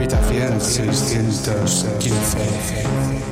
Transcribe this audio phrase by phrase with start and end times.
[0.00, 3.29] Habitación 615.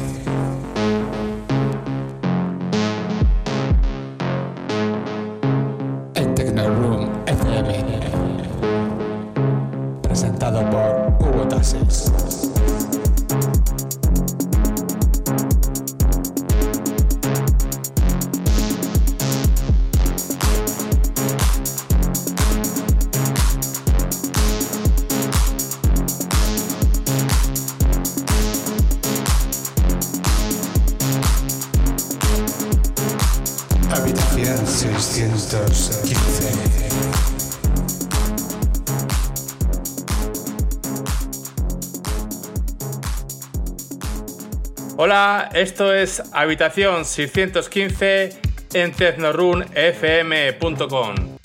[45.61, 48.41] Esto es Habitación 615
[48.75, 51.39] en tecnorunfm.com.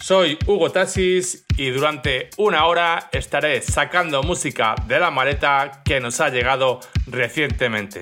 [0.00, 6.22] Soy Hugo Tasis y durante una hora estaré sacando música de la maleta que nos
[6.22, 8.00] ha llegado recientemente.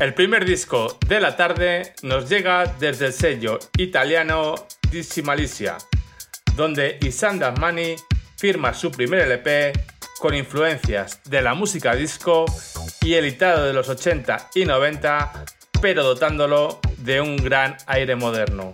[0.00, 4.56] El primer disco de la tarde nos llega desde el sello italiano
[4.90, 5.78] Dissi Malicia,
[6.56, 7.96] donde Isanda Mani
[8.36, 9.72] firma su primer LP
[10.20, 12.44] con influencias de la música disco
[13.02, 15.44] y editado de los 80 y 90,
[15.80, 18.72] pero dotándolo de un gran aire moderno.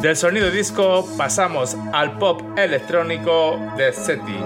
[0.00, 4.36] Del sonido disco pasamos al pop electrónico de SETI,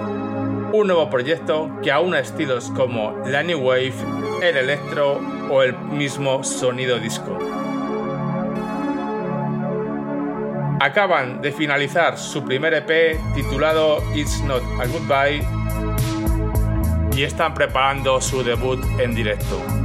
[0.73, 3.93] un nuevo proyecto que aúna estilos como la New Wave,
[4.43, 5.21] el electro
[5.51, 7.37] o el mismo sonido disco.
[10.81, 15.47] Acaban de finalizar su primer EP titulado It's Not a Goodbye
[17.17, 19.80] y están preparando su debut en directo.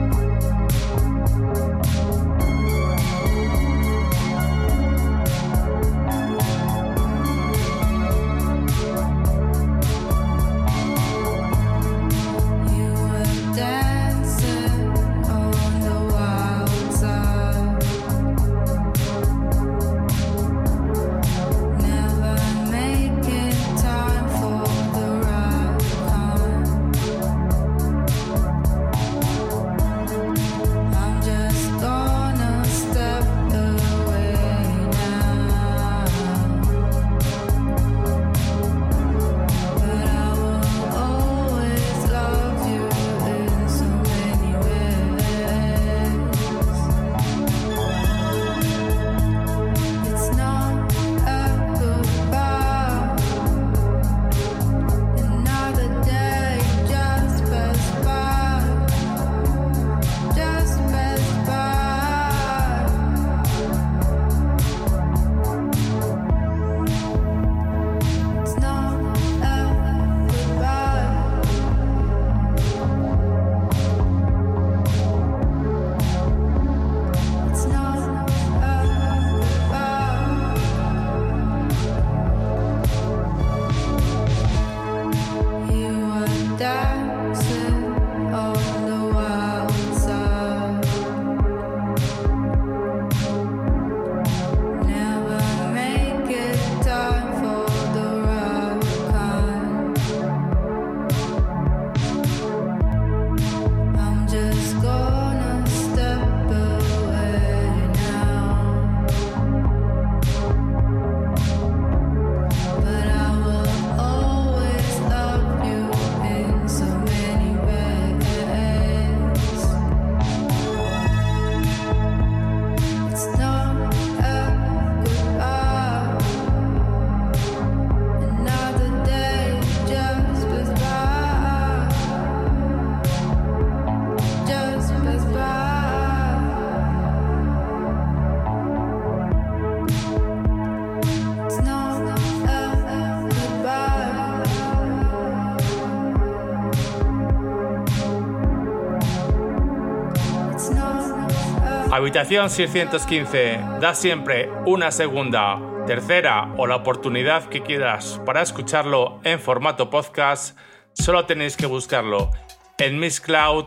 [152.05, 159.39] Habitación 615 da siempre una segunda, tercera o la oportunidad que quieras para escucharlo en
[159.39, 160.55] formato podcast.
[160.93, 162.29] Solo tenéis que buscarlo
[162.77, 163.65] en Miss Cloud,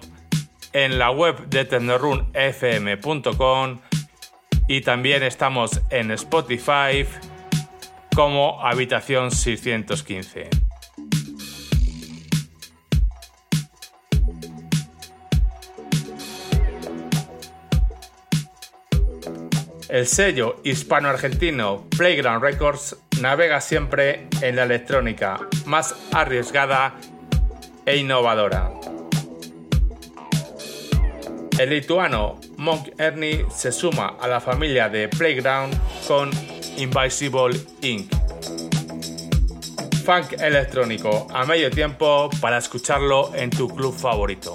[0.73, 3.80] en la web de tecnorunfm.com
[4.68, 7.04] y también estamos en Spotify
[8.14, 10.57] como Habitación 615.
[19.88, 26.95] El sello hispano-argentino Playground Records navega siempre en la electrónica más arriesgada
[27.87, 28.71] e innovadora.
[31.59, 35.75] El lituano Monk Ernie se suma a la familia de Playground
[36.07, 36.30] con
[36.76, 38.12] Invisible Inc.
[40.04, 44.54] Funk electrónico a medio tiempo para escucharlo en tu club favorito.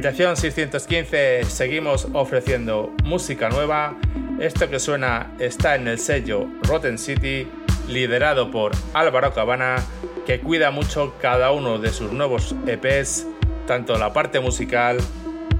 [0.00, 3.98] Habitación 615 seguimos ofreciendo música nueva.
[4.38, 7.46] Esto que suena está en el sello Rotten City,
[7.86, 9.84] liderado por Álvaro Cabana,
[10.24, 13.26] que cuida mucho cada uno de sus nuevos EPs,
[13.66, 14.96] tanto la parte musical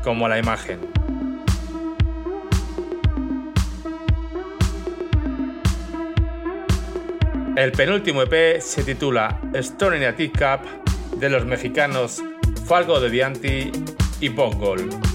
[0.02, 0.80] como la imagen.
[7.56, 10.64] El penúltimo EP se titula Stone in a Teacup
[11.18, 12.23] de los mexicanos
[12.64, 13.70] Falgo de Dianti
[14.20, 15.10] y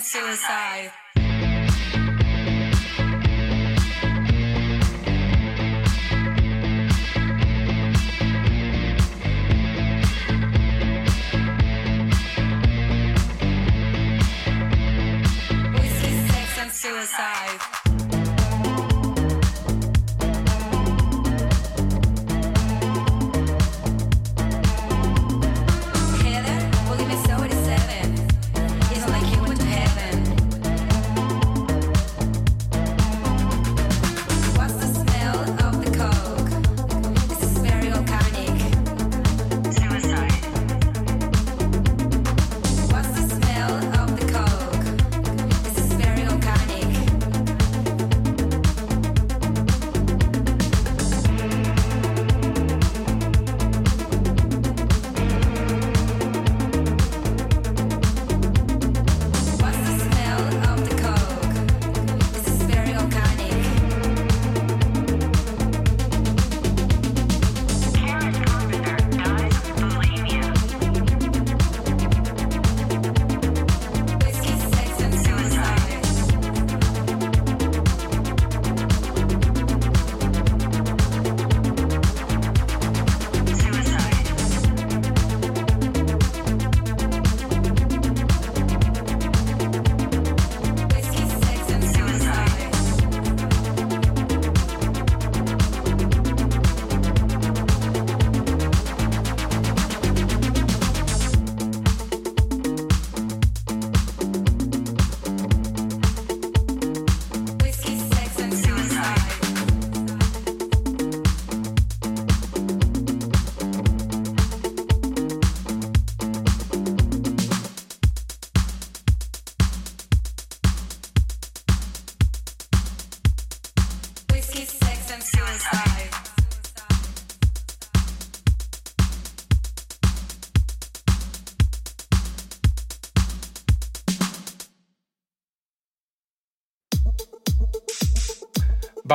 [0.00, 0.33] sense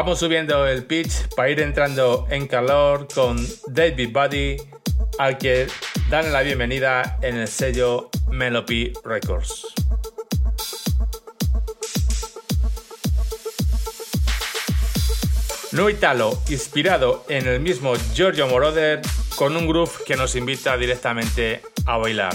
[0.01, 4.55] Vamos subiendo el pitch para ir entrando en calor con David Buddy,
[5.17, 5.67] al que
[6.09, 9.65] dan la bienvenida en el sello Melopy Records.
[15.73, 19.01] No Italo, inspirado en el mismo Giorgio Moroder,
[19.35, 22.33] con un groove que nos invita directamente a bailar.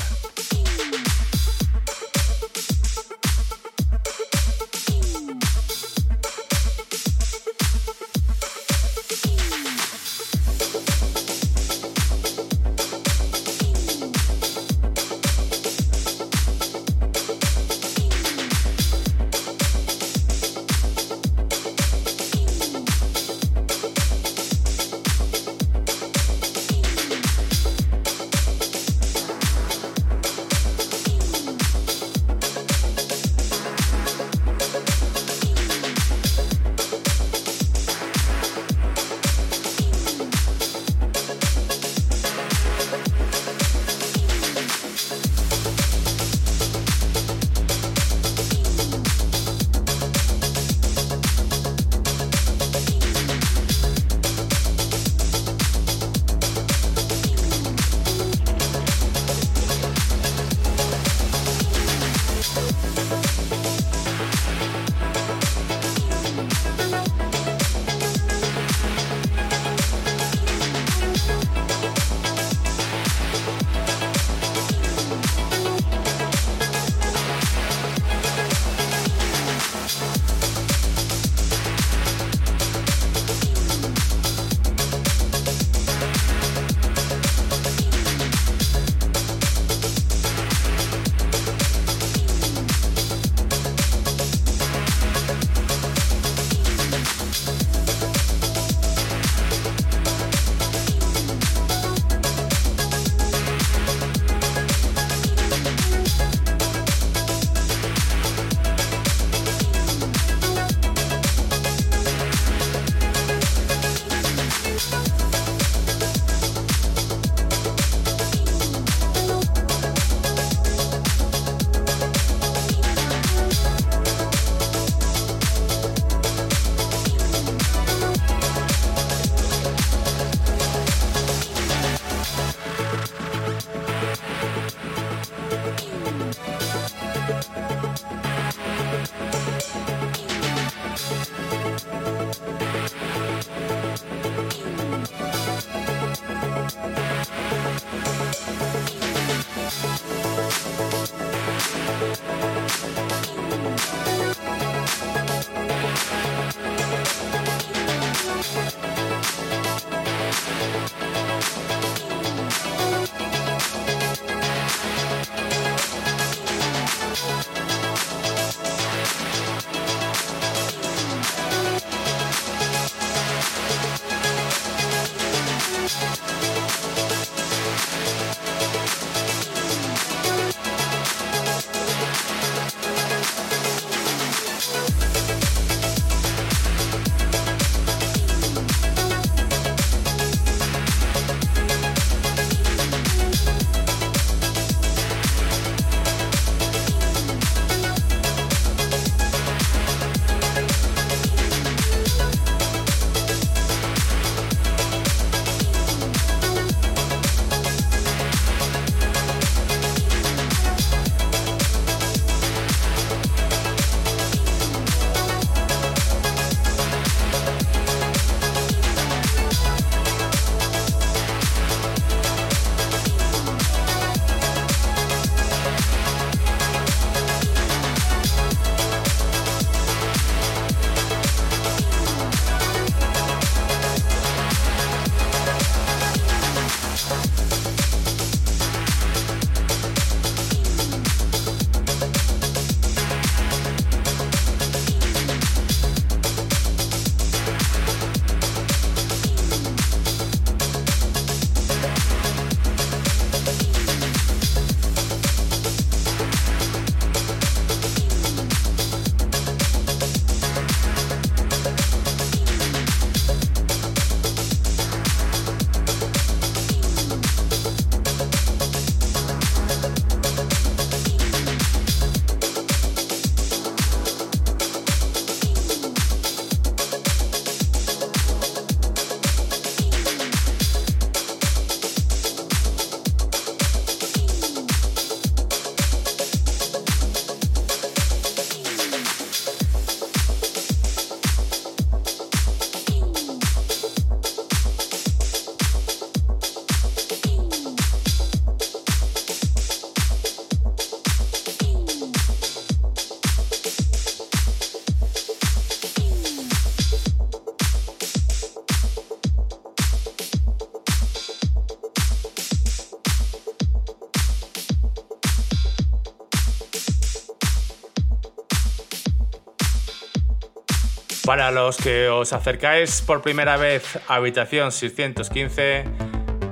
[321.25, 325.85] Para los que os acercáis por primera vez a Habitación 615,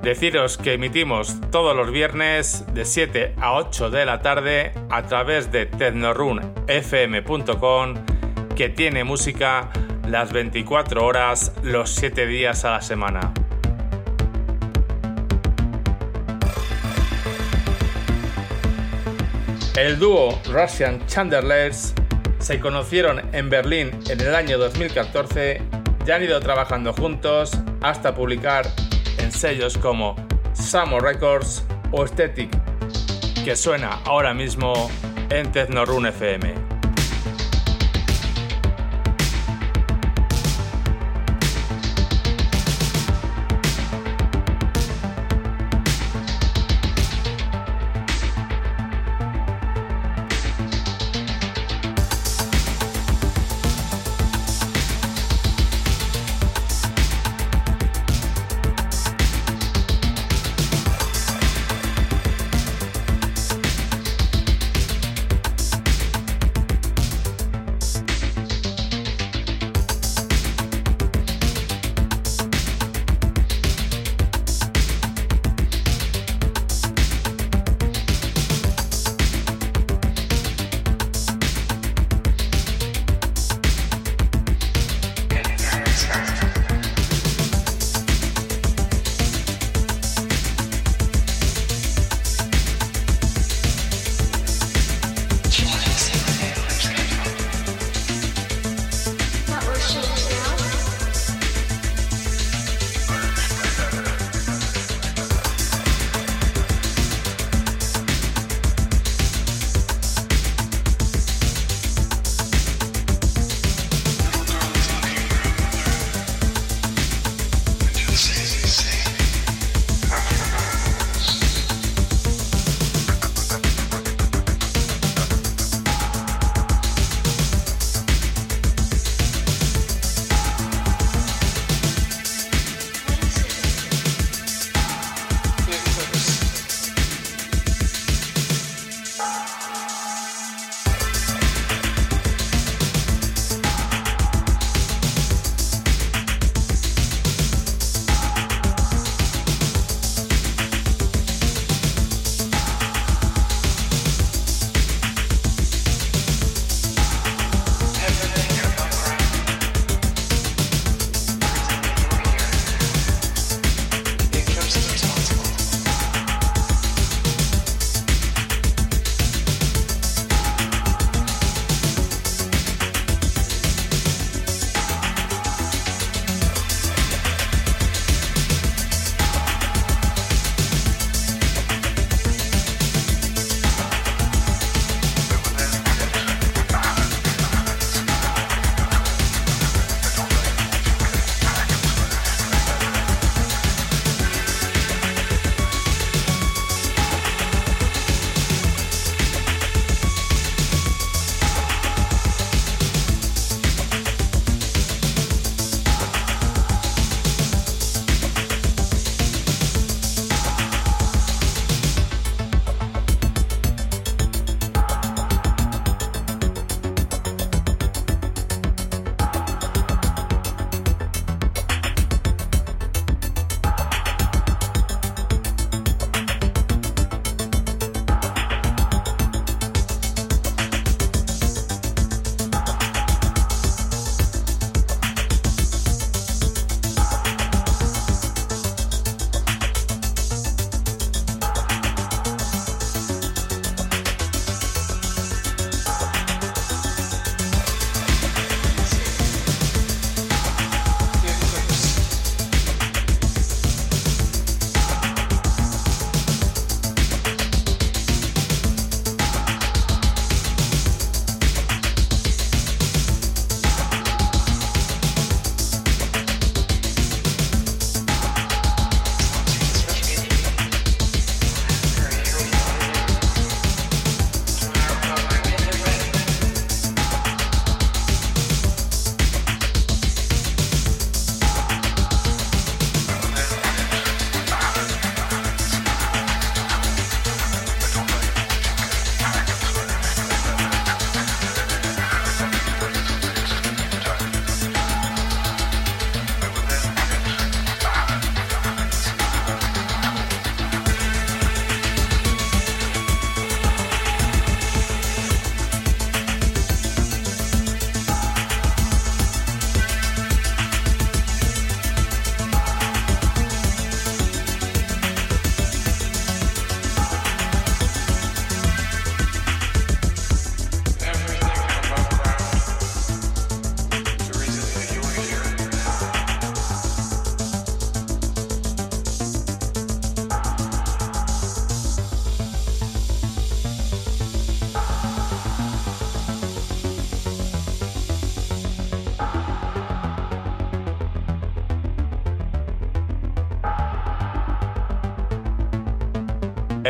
[0.00, 5.52] deciros que emitimos todos los viernes de 7 a 8 de la tarde a través
[5.52, 7.94] de tecnorunfm.com
[8.56, 9.68] que tiene música
[10.08, 13.34] las 24 horas los 7 días a la semana.
[19.76, 21.92] El dúo Russian Chandlers
[22.42, 25.62] se conocieron en Berlín en el año 2014
[26.04, 28.66] y han ido trabajando juntos hasta publicar
[29.18, 30.16] en sellos como
[30.52, 32.50] Samo Records o Aesthetic,
[33.44, 34.90] que suena ahora mismo
[35.30, 36.71] en Tecnorun FM.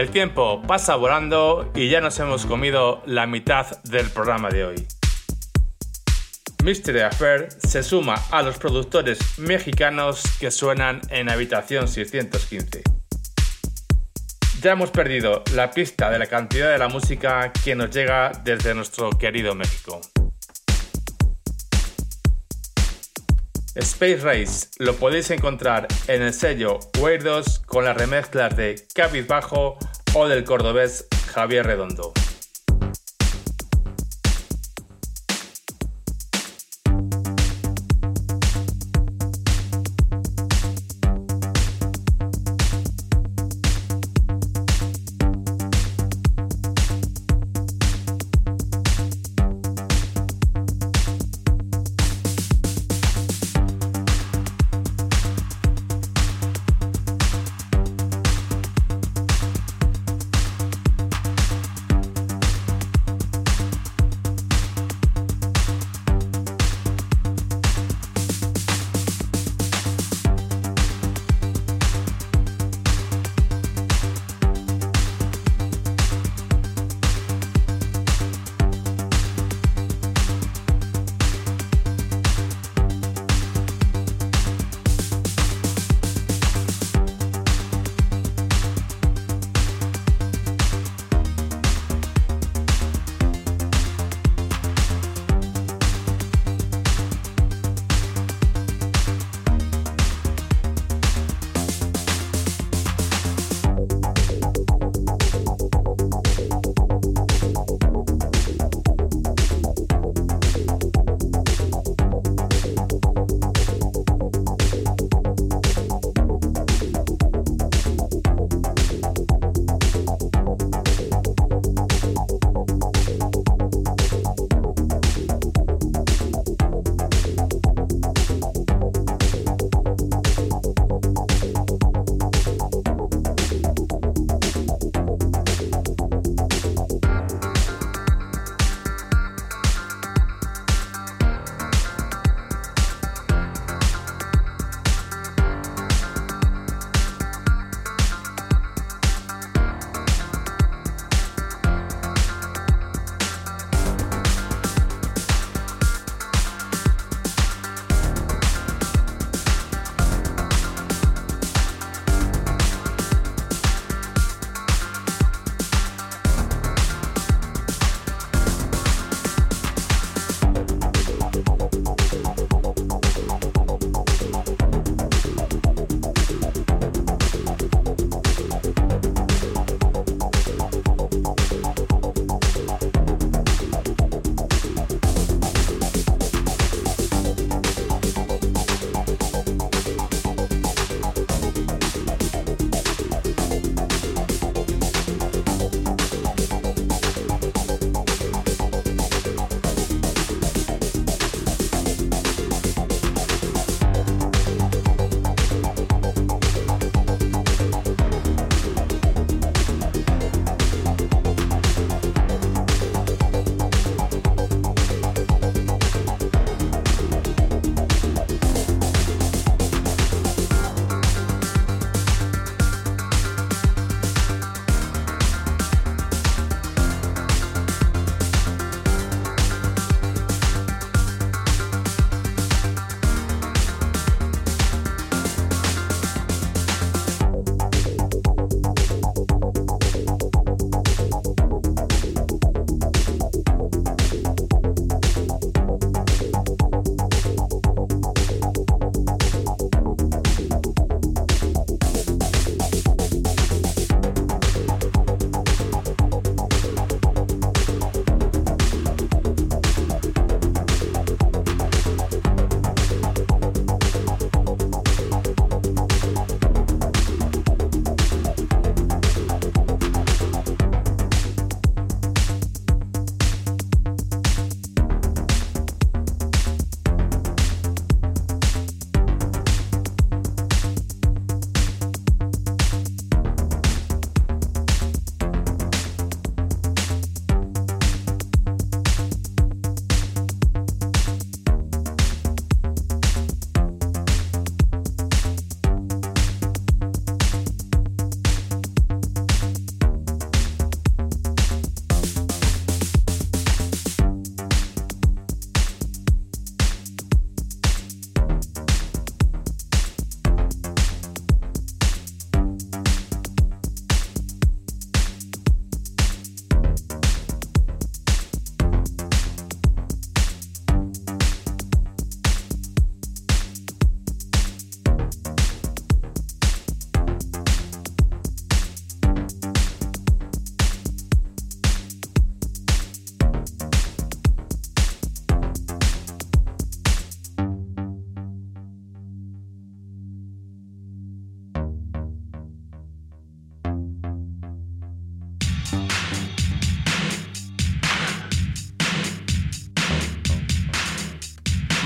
[0.02, 4.86] El tiempo pasa volando y ya nos hemos comido la mitad del programa de hoy.
[6.64, 12.82] Mystery Affair se suma a los productores mexicanos que suenan en Habitación 615.
[14.60, 18.74] Ya hemos perdido la pista de la cantidad de la música que nos llega desde
[18.74, 20.00] nuestro querido México.
[23.74, 28.86] Space Race lo podéis encontrar en el sello Weirdos con las remezclas de
[29.26, 29.78] Bajo
[30.12, 32.12] o del cordobés Javier Redondo.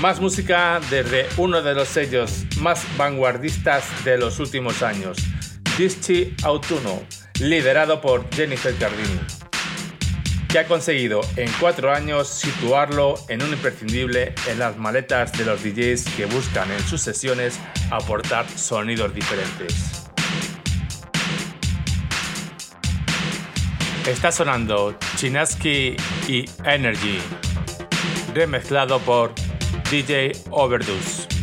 [0.07, 5.17] Más música desde uno de los sellos más vanguardistas de los últimos años,
[5.77, 7.03] Dischi Autuno,
[7.41, 9.19] liderado por Jennifer Cardini,
[10.47, 15.61] que ha conseguido en cuatro años situarlo en un imprescindible en las maletas de los
[15.61, 17.59] DJs que buscan en sus sesiones
[17.91, 20.07] aportar sonidos diferentes.
[24.05, 25.97] Está sonando Chinaski
[26.29, 27.19] y Energy,
[28.33, 29.33] remezclado por
[29.89, 31.36] DJ Overdose.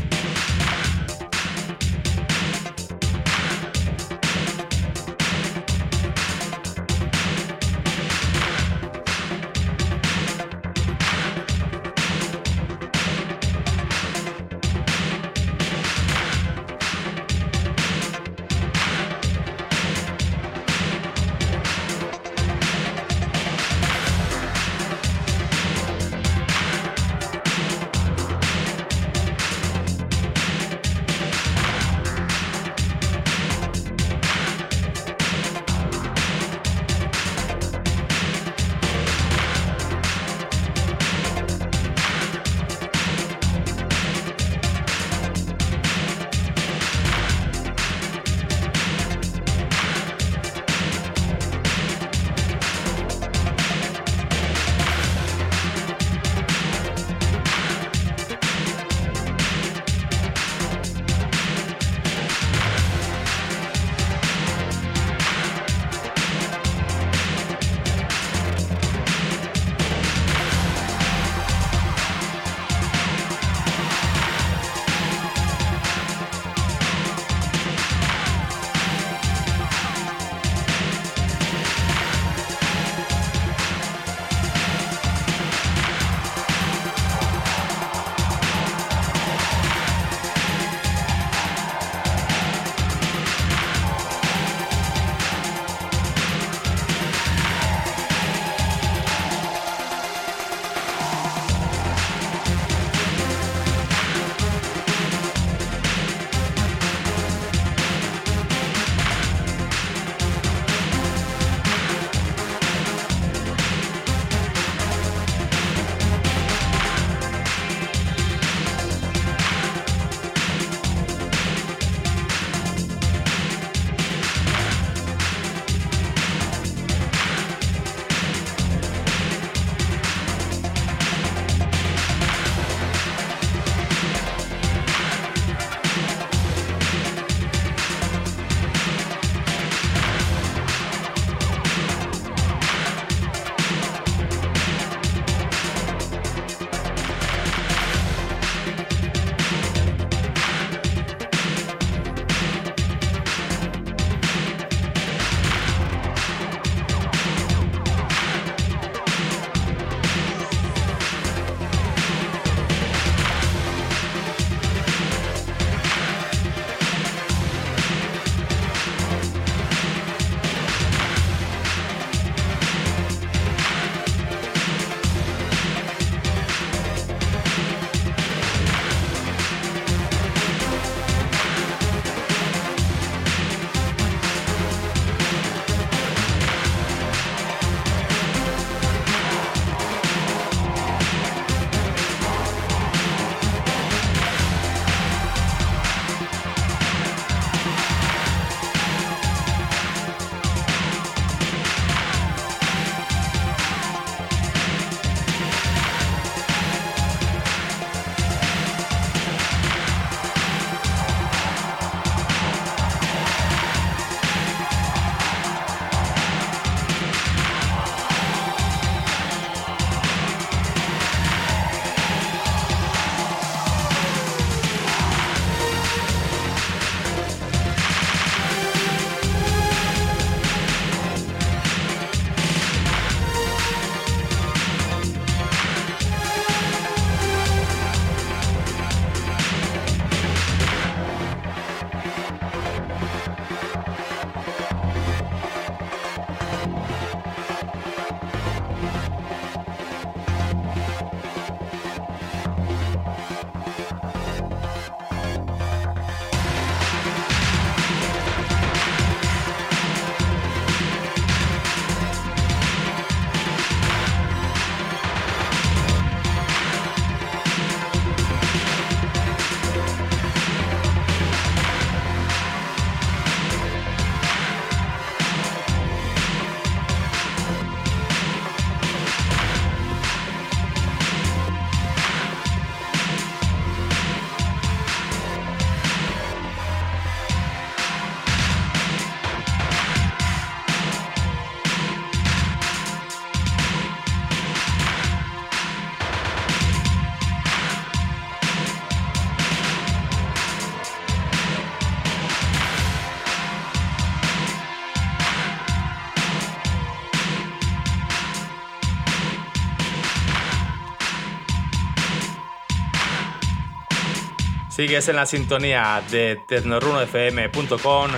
[314.84, 318.10] Sigues en la sintonía de tecnorunofm.com.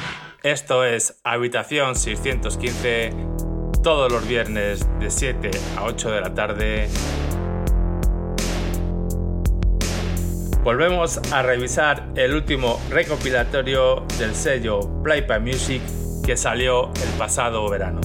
[0.43, 3.13] Esto es Habitación 615,
[3.85, 6.89] todos los viernes de 7 a 8 de la tarde.
[10.65, 15.83] Volvemos a revisar el último recopilatorio del sello Playpa Music
[16.25, 18.01] que salió el pasado verano.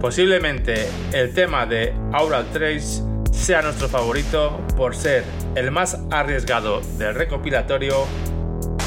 [0.00, 3.04] Posiblemente el tema de Aural Trace
[3.38, 5.24] sea nuestro favorito por ser
[5.54, 8.04] el más arriesgado del recopilatorio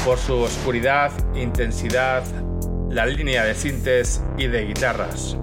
[0.04, 2.22] por su oscuridad, intensidad,
[2.90, 5.36] la línea de sintes y de guitarras.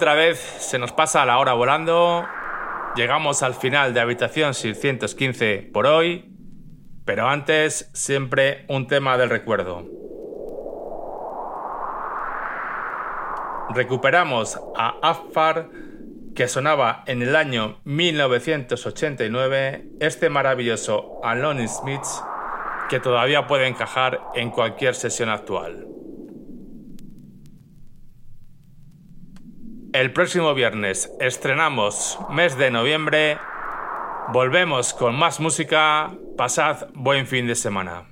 [0.00, 2.26] Otra vez se nos pasa la hora volando.
[2.96, 6.34] Llegamos al final de Habitación 615 por hoy.
[7.04, 9.84] Pero antes, siempre un tema del recuerdo.
[13.74, 15.68] Recuperamos a Affar
[16.34, 22.24] que sonaba en el año 1989 este maravilloso Alone Smiths
[22.88, 25.90] que todavía puede encajar en cualquier sesión actual.
[29.92, 33.38] El próximo viernes estrenamos mes de noviembre.
[34.32, 36.12] Volvemos con más música.
[36.36, 38.09] Pasad buen fin de semana.